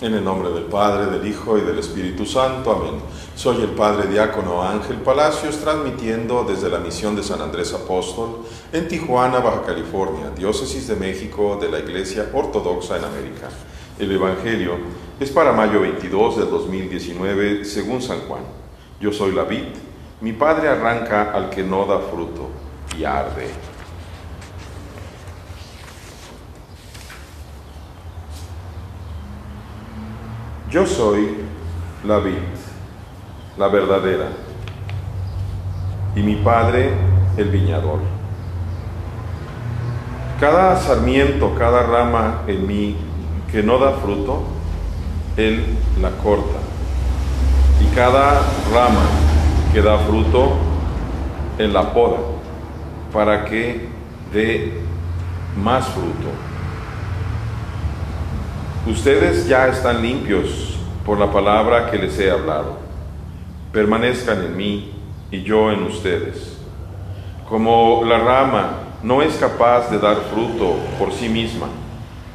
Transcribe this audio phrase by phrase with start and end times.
[0.00, 2.72] En el nombre del Padre, del Hijo y del Espíritu Santo.
[2.72, 3.00] Amén.
[3.36, 8.40] Soy el Padre Diácono Ángel Palacios, transmitiendo desde la misión de San Andrés Apóstol
[8.72, 13.48] en Tijuana, Baja California, diócesis de México de la Iglesia Ortodoxa en América.
[13.96, 14.78] El Evangelio
[15.20, 18.42] es para mayo 22 de 2019, según San Juan.
[19.00, 19.68] Yo soy la vid,
[20.20, 22.48] mi Padre arranca al que no da fruto
[22.98, 23.73] y arde.
[30.74, 31.36] Yo soy
[32.04, 32.34] la vid,
[33.56, 34.26] la verdadera,
[36.16, 36.90] y mi Padre
[37.36, 38.00] el viñador.
[40.40, 42.96] Cada sarmiento, cada rama en mí
[43.52, 44.42] que no da fruto,
[45.36, 45.64] Él
[46.02, 46.58] la corta.
[47.80, 48.40] Y cada
[48.74, 49.04] rama
[49.72, 50.54] que da fruto,
[51.56, 52.18] Él la poda,
[53.12, 53.90] para que
[54.32, 54.72] dé
[55.56, 56.53] más fruto.
[58.86, 60.76] Ustedes ya están limpios
[61.06, 62.76] por la palabra que les he hablado.
[63.72, 64.92] Permanezcan en mí
[65.30, 66.58] y yo en ustedes.
[67.48, 71.68] Como la rama no es capaz de dar fruto por sí misma,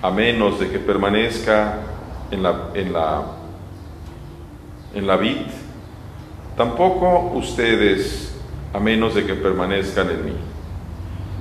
[0.00, 1.80] a menos de que permanezca
[2.30, 3.22] en la, en la,
[4.94, 5.42] en la vid,
[6.56, 8.40] tampoco ustedes,
[8.72, 10.36] a menos de que permanezcan en mí.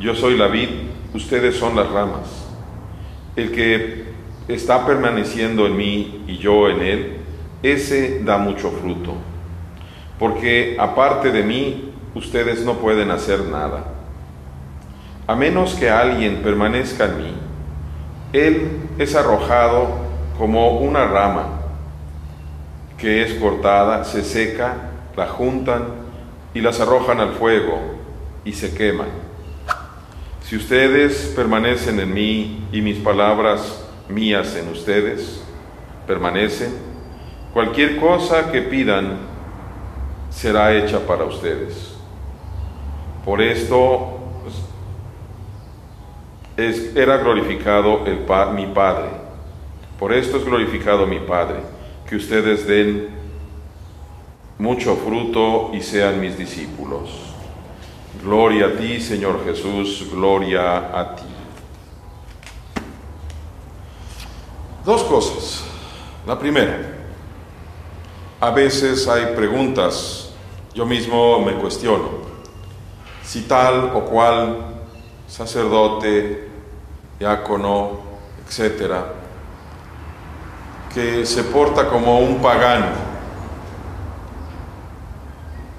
[0.00, 0.70] Yo soy la vid,
[1.14, 2.46] ustedes son las ramas.
[3.36, 4.07] El que
[4.48, 7.16] está permaneciendo en mí y yo en él,
[7.62, 9.14] ese da mucho fruto.
[10.18, 13.84] Porque aparte de mí, ustedes no pueden hacer nada.
[15.26, 17.34] A menos que alguien permanezca en mí,
[18.32, 19.88] él es arrojado
[20.38, 21.46] como una rama
[22.96, 24.74] que es cortada, se seca,
[25.16, 25.84] la juntan
[26.54, 27.78] y las arrojan al fuego
[28.44, 29.08] y se queman.
[30.42, 35.42] Si ustedes permanecen en mí y mis palabras mías en ustedes
[36.06, 36.72] permanecen,
[37.52, 39.18] cualquier cosa que pidan
[40.30, 41.94] será hecha para ustedes.
[43.24, 44.18] Por esto
[46.56, 48.20] es, era glorificado el,
[48.54, 49.10] mi Padre.
[49.98, 51.60] Por esto es glorificado mi Padre,
[52.08, 53.08] que ustedes den
[54.58, 57.10] mucho fruto y sean mis discípulos.
[58.22, 61.37] Gloria a ti, Señor Jesús, gloria a ti.
[64.88, 65.64] Dos cosas.
[66.26, 66.78] La primera,
[68.40, 70.30] a veces hay preguntas,
[70.72, 72.08] yo mismo me cuestiono,
[73.22, 74.56] si tal o cual
[75.26, 76.48] sacerdote,
[77.18, 77.98] diácono,
[78.46, 79.12] etcétera,
[80.94, 82.86] que se porta como un pagano,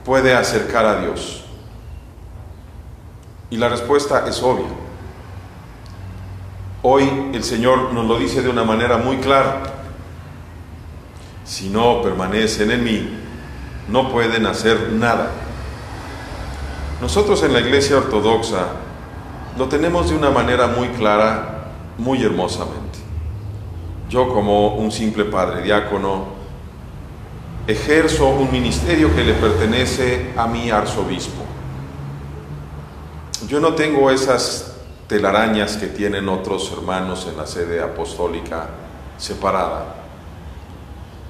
[0.06, 1.46] puede acercar a Dios.
[3.50, 4.89] Y la respuesta es obvia.
[6.82, 9.64] Hoy el Señor nos lo dice de una manera muy clara.
[11.44, 13.10] Si no permanecen en mí,
[13.90, 15.30] no pueden hacer nada.
[17.02, 18.68] Nosotros en la Iglesia Ortodoxa
[19.58, 23.00] lo tenemos de una manera muy clara, muy hermosamente.
[24.10, 26.40] Yo como un simple padre diácono
[27.68, 31.44] ejerzo un ministerio que le pertenece a mi arzobispo.
[33.50, 34.79] Yo no tengo esas
[35.10, 38.70] telarañas que tienen otros hermanos en la sede apostólica
[39.18, 39.96] separada,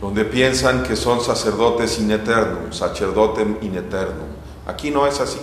[0.01, 4.27] donde piensan que son sacerdotes in eternum, sacerdotem in eternum.
[4.67, 5.39] Aquí no es así.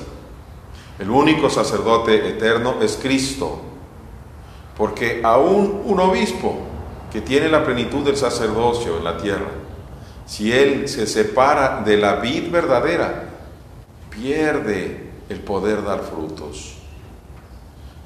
[0.99, 3.59] El único sacerdote eterno es Cristo,
[4.77, 6.59] porque aún un obispo
[7.11, 9.51] que tiene la plenitud del sacerdocio en la tierra,
[10.27, 13.31] si él se separa de la vid verdadera,
[14.11, 16.76] pierde el poder dar frutos.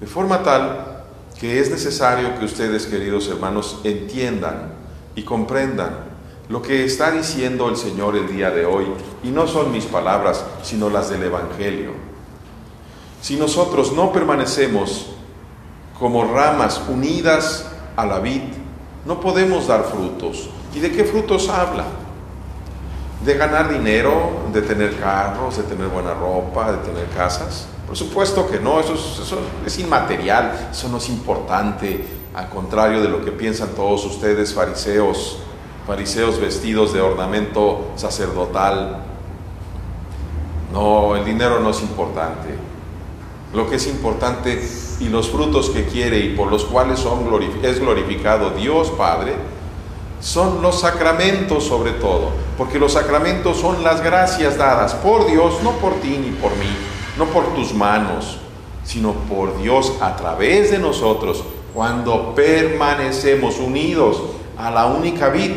[0.00, 1.04] De forma tal
[1.38, 4.72] que es necesario que ustedes, queridos hermanos, entiendan
[5.14, 6.10] y comprendan
[6.48, 8.86] lo que está diciendo el Señor el día de hoy.
[9.22, 11.92] Y no son mis palabras, sino las del Evangelio.
[13.22, 15.10] Si nosotros no permanecemos
[15.98, 17.66] como ramas unidas
[17.96, 18.42] a la vid,
[19.06, 20.50] no podemos dar frutos.
[20.74, 21.84] ¿Y de qué frutos habla?
[23.24, 24.48] ¿De ganar dinero?
[24.52, 25.58] ¿De tener carros?
[25.58, 26.72] ¿De tener buena ropa?
[26.72, 27.66] ¿De tener casas?
[27.90, 28.94] Por supuesto que no, eso
[29.66, 32.04] es, inmaterial, eso no es importante,
[32.36, 35.38] al contrario de lo que piensan todos ustedes, fariseos,
[35.88, 39.02] fariseos vestidos de ornamento sacerdotal.
[40.72, 42.54] No, el dinero no es importante.
[43.52, 44.62] Lo que es importante
[45.00, 47.28] y los frutos que quiere y por los cuales son
[47.64, 49.34] es glorificado Dios Padre,
[50.20, 55.72] son los sacramentos sobre todo, porque los sacramentos son las gracias dadas por Dios, no
[55.72, 58.38] por ti ni por mí no por tus manos,
[58.82, 61.44] sino por Dios a través de nosotros,
[61.74, 64.22] cuando permanecemos unidos
[64.56, 65.52] a la única vid.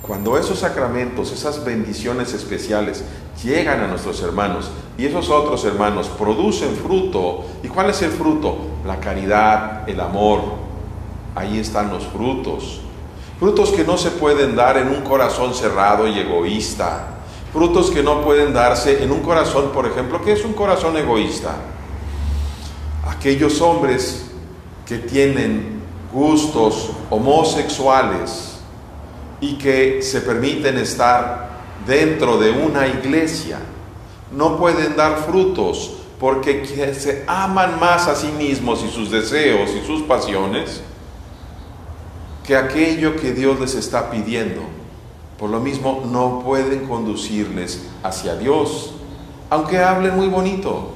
[0.00, 3.04] Cuando esos sacramentos, esas bendiciones especiales
[3.42, 8.58] llegan a nuestros hermanos y esos otros hermanos producen fruto, ¿y cuál es el fruto?
[8.86, 10.40] La caridad, el amor.
[11.34, 12.80] Ahí están los frutos.
[13.40, 17.17] Frutos que no se pueden dar en un corazón cerrado y egoísta.
[17.52, 21.56] Frutos que no pueden darse en un corazón, por ejemplo, que es un corazón egoísta.
[23.08, 24.30] Aquellos hombres
[24.86, 25.80] que tienen
[26.12, 28.58] gustos homosexuales,
[29.40, 31.48] y que se permiten estar
[31.86, 33.58] dentro de una iglesia
[34.32, 36.64] no pueden dar frutos porque
[36.94, 40.82] se aman más a sí mismos y sus deseos y sus pasiones
[42.44, 44.62] que aquello que Dios les está pidiendo.
[45.38, 48.94] Por lo mismo no pueden conducirles hacia Dios,
[49.50, 50.90] aunque hablen muy bonito.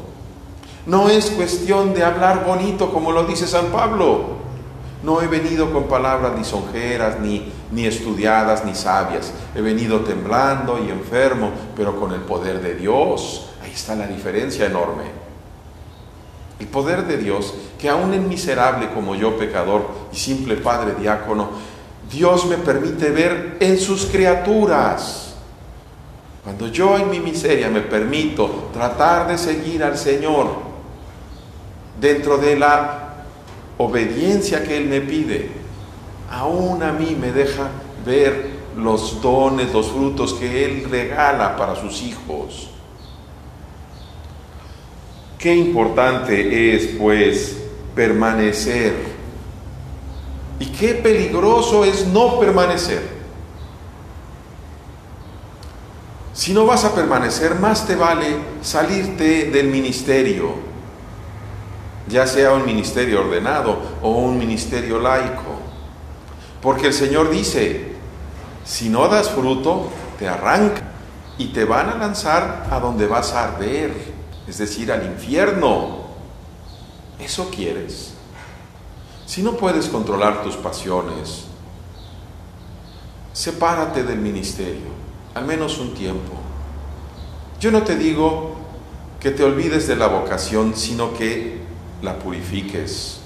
[0.84, 4.42] No es cuestión de hablar bonito como lo dice San Pablo.
[5.04, 9.32] No he venido con palabras lisonjeras, ni, ni estudiadas, ni sabias.
[9.54, 13.48] He venido temblando y enfermo, pero con el poder de Dios.
[13.62, 15.04] Ahí está la diferencia enorme.
[16.58, 21.48] El poder de Dios, que aún en miserable como yo, pecador y simple padre diácono,
[22.12, 25.34] Dios me permite ver en sus criaturas.
[26.44, 30.48] Cuando yo en mi miseria me permito tratar de seguir al Señor
[32.00, 33.24] dentro de la
[33.78, 35.50] obediencia que Él me pide,
[36.30, 37.70] aún a mí me deja
[38.04, 42.68] ver los dones, los frutos que Él regala para sus hijos.
[45.38, 47.56] Qué importante es, pues,
[47.94, 49.11] permanecer.
[50.62, 53.02] Y qué peligroso es no permanecer.
[56.32, 60.72] Si no vas a permanecer, más te vale salirte del ministerio
[62.08, 65.60] ya sea un ministerio ordenado o un ministerio laico.
[66.60, 67.94] Porque el Señor dice,
[68.64, 69.88] si no das fruto,
[70.18, 70.82] te arranca
[71.38, 73.92] y te van a lanzar a donde vas a arder,
[74.46, 76.02] es decir, al infierno.
[77.18, 78.14] ¿Eso quieres?
[79.32, 81.44] Si no puedes controlar tus pasiones,
[83.32, 84.90] sepárate del ministerio,
[85.34, 86.34] al menos un tiempo.
[87.58, 88.56] Yo no te digo
[89.18, 91.62] que te olvides de la vocación, sino que
[92.02, 93.20] la purifiques.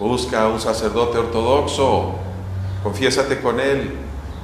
[0.00, 2.16] Busca a un sacerdote ortodoxo,
[2.82, 3.92] confiésate con él,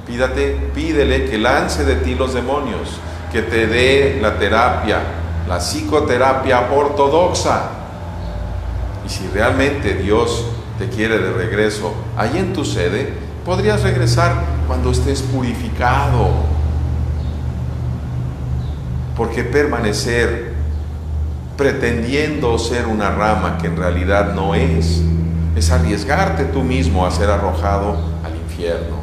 [0.07, 2.91] pídate, pídele que lance de ti los demonios,
[3.29, 5.01] que te dé la terapia,
[5.49, 7.71] la psicoterapia ortodoxa.
[9.05, 10.45] Y si realmente Dios
[10.83, 13.13] te quiere de regreso ahí en tu sede,
[13.45, 14.33] podrías regresar
[14.67, 16.29] cuando estés purificado.
[19.15, 20.51] Porque permanecer
[21.55, 25.01] pretendiendo ser una rama que en realidad no es.
[25.55, 27.95] Es arriesgarte tú mismo a ser arrojado
[28.25, 28.97] al infierno.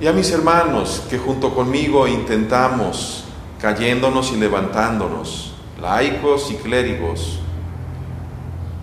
[0.00, 3.24] Y a mis hermanos que junto conmigo intentamos,
[3.58, 7.39] cayéndonos y levantándonos, laicos y clérigos,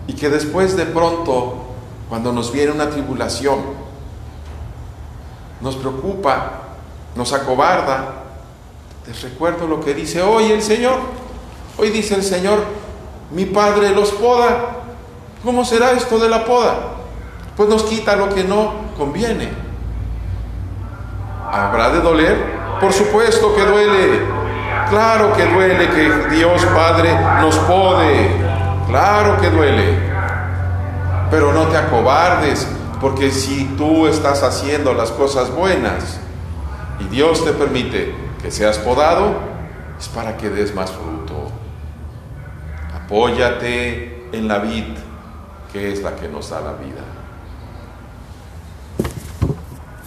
[0.08, 1.54] y que después de pronto,
[2.08, 3.58] cuando nos viene una tribulación,
[5.60, 6.52] nos preocupa,
[7.14, 8.14] nos acobarda,
[9.06, 10.98] les recuerdo lo que dice hoy el Señor.
[11.76, 12.64] Hoy dice el Señor,
[13.30, 14.76] mi Padre los poda.
[15.44, 16.74] ¿Cómo será esto de la poda?
[17.56, 19.50] Pues nos quita lo que no conviene.
[21.50, 22.58] ¿Habrá de doler?
[22.80, 24.20] Por supuesto que duele.
[24.88, 28.47] Claro que duele que Dios Padre nos pode.
[28.88, 29.98] Claro que duele.
[31.30, 32.66] Pero no te acobardes,
[33.02, 36.18] porque si tú estás haciendo las cosas buenas
[36.98, 39.34] y Dios te permite que seas podado,
[39.98, 41.52] es para que des más fruto.
[43.04, 44.96] Apóyate en la vid,
[45.70, 47.17] que es la que nos da la vida.